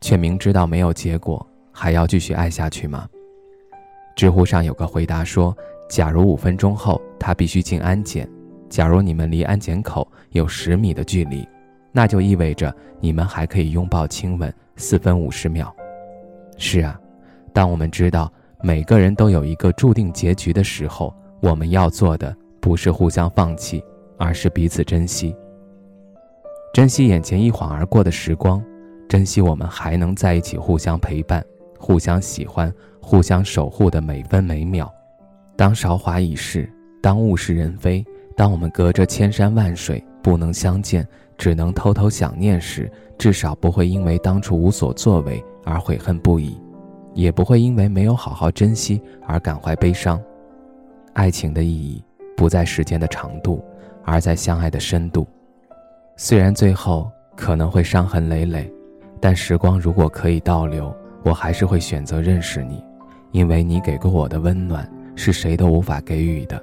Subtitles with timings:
[0.00, 3.08] 却明知道没有结果，还要继续爱下去吗？
[4.16, 5.56] 知乎上有个回答说
[5.88, 8.28] ：“假如五分钟后他必须进安检，
[8.68, 11.46] 假如你们离安检口有十米的距离，
[11.92, 15.74] 那就意味着你们还可以拥抱亲吻四分五十秒。”
[16.58, 16.98] 是啊，
[17.52, 23.80] 当我们知道每个人都有一个注定结局的时候，我们要做的不是互相放弃，
[24.16, 25.32] 而是彼此珍惜，
[26.74, 28.60] 珍惜眼前一晃而过的时光。
[29.08, 31.42] 珍惜我们还能在一起，互相陪伴、
[31.78, 34.92] 互相喜欢、互相守护的每分每秒。
[35.56, 36.70] 当韶华已逝，
[37.02, 38.04] 当物是人非，
[38.36, 46.60] 当我们隔着千山万水不能相见，只能偷偷想念时，至少不会因为当初无所作为而悔恨不已，
[47.14, 50.22] 也不会因为没有好好珍惜而感怀悲伤。
[51.14, 52.04] 爱情的意义
[52.36, 53.64] 不在时间的长度，
[54.04, 55.26] 而在相爱的深度。
[56.16, 58.70] 虽然最后可能会伤痕累累。
[59.20, 62.82] 但时光如果可以倒流，我还是会选择认识你，
[63.32, 66.62] 因为你给过我的温暖是谁都无法给予的。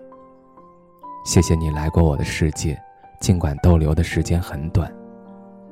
[1.26, 2.80] 谢谢你来过我的世界，
[3.20, 4.92] 尽管逗留的时间很短。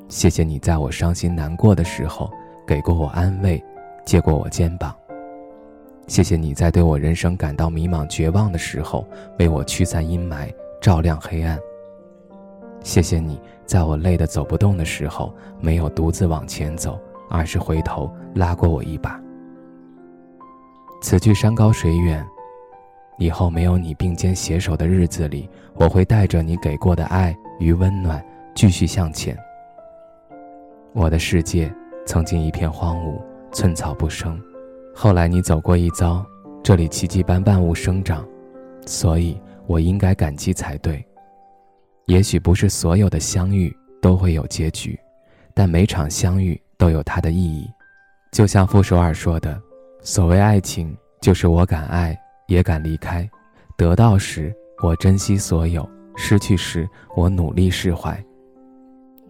[0.10, 2.30] 谢谢你在我伤心难过的时候
[2.68, 3.64] 给过我安慰，
[4.06, 4.96] 借过我肩膀。
[6.08, 9.08] 谢谢你在对我人生感到迷茫绝望的时候
[9.40, 11.58] 为我驱散阴霾，照亮黑暗。
[12.84, 19.20] 谢谢你，在我累得走不动的时候，没有独自往前走，而是回头拉过我一把。
[21.02, 22.26] 此去山高水远，
[23.18, 28.24] 以后没有你并肩携手的日子里，我会带着你给过的爱与温暖，
[28.54, 29.38] 继续向前。
[30.92, 31.74] 我的世界
[32.06, 33.20] 曾经一片荒芜，
[33.52, 34.40] 寸草不生，
[34.94, 36.24] 后来你走过一遭，
[36.62, 38.28] 这里奇迹般万物生长，
[38.86, 41.04] 所以我应该感激才对。
[42.06, 45.00] 也许不是所有的相遇都会有结局，
[45.54, 47.66] 但每场相遇都有它的意义。
[48.32, 49.62] 就像傅首尔说的
[50.02, 53.30] ：“所谓爱情，就是我敢爱，也敢离开。
[53.78, 55.82] 得到时，我珍惜所有；
[56.18, 58.22] 失去时，我努力释怀。”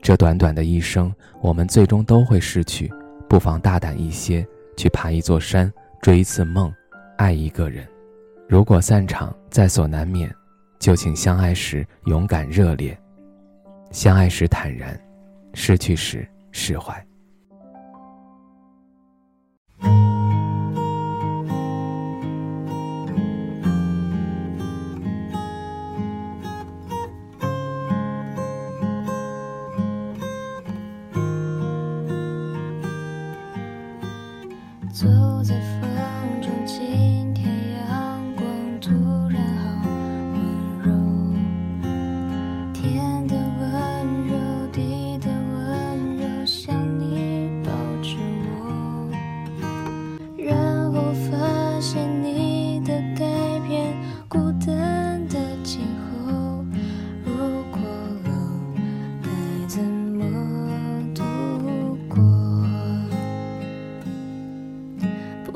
[0.02, 2.92] 这短短的一生，我们最终都会失去，
[3.30, 4.46] 不妨大胆一些，
[4.76, 6.74] 去爬一座山，追一次梦，
[7.18, 7.88] 爱一个人。
[8.50, 10.34] 如果散场在所难免。
[10.84, 13.00] 就请相爱时勇敢热烈，
[13.92, 15.00] 相爱时坦然，
[15.54, 16.94] 失去时释怀。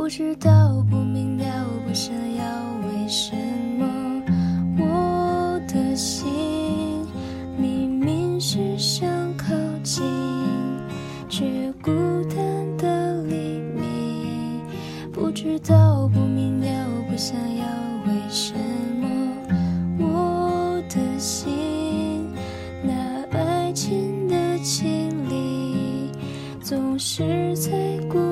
[0.08, 2.46] 不知道，不明了，不想要，
[2.88, 3.36] 为什
[3.78, 4.24] 么
[4.80, 7.06] 我的心
[7.58, 9.54] 明明是想靠
[9.84, 10.02] 近，
[11.28, 11.44] 却
[11.82, 11.92] 孤
[12.34, 14.62] 单的黎明。
[15.12, 17.66] 不知道，不明了，不想要，
[18.06, 18.54] 为什
[19.02, 19.10] 么
[20.00, 22.30] 我的心
[22.82, 22.94] 那
[23.38, 26.10] 爱情的绮丽
[26.62, 28.27] 总是在孤。